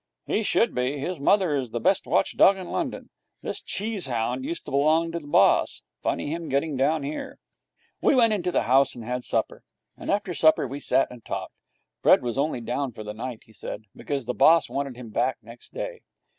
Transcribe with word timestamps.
'He 0.25 0.41
should 0.41 0.73
be. 0.73 0.97
His 0.97 1.19
mother 1.19 1.55
is 1.55 1.69
the 1.69 1.79
best 1.79 2.07
watch 2.07 2.35
dog 2.35 2.57
in 2.57 2.71
London. 2.71 3.11
This 3.43 3.61
cheese 3.61 4.07
hound 4.07 4.43
used 4.43 4.65
to 4.65 4.71
belong 4.71 5.11
to 5.11 5.19
the 5.19 5.27
boss. 5.27 5.83
Funny 6.01 6.25
him 6.27 6.49
getting 6.49 6.75
down 6.75 7.03
here.' 7.03 7.37
We 8.01 8.15
went 8.15 8.33
into 8.33 8.51
the 8.51 8.63
house 8.63 8.95
and 8.95 9.03
had 9.05 9.23
supper. 9.23 9.61
And 9.95 10.09
after 10.09 10.33
supper 10.33 10.67
we 10.67 10.79
sat 10.79 11.11
and 11.11 11.23
talked. 11.23 11.53
Fred 12.01 12.23
was 12.23 12.35
only 12.39 12.61
down 12.61 12.93
for 12.93 13.03
the 13.03 13.13
night, 13.13 13.43
he 13.45 13.53
said, 13.53 13.83
because 13.95 14.25
the 14.25 14.33
boss 14.33 14.67
wanted 14.71 14.95
him 14.97 15.09
back 15.11 15.37
next 15.43 15.71
day. 15.71 16.01